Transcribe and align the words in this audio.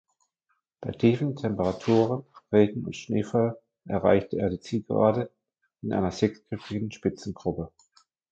Bei 0.79 0.93
tiefen 0.93 1.35
Temperaturen, 1.35 2.23
Regen 2.51 2.87
und 2.87 2.95
Schneefall 2.95 3.59
erreichte 3.85 4.39
er 4.39 4.49
die 4.49 4.59
Zielgerade 4.59 5.29
in 5.83 5.93
einer 5.93 6.09
sechsköpfigen 6.09 6.91
Spitzengruppe. 6.91 7.71